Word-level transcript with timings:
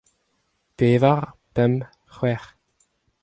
Pevar, 0.79 1.25
pemp, 1.59 1.77
c'hwec'h. 2.13 2.49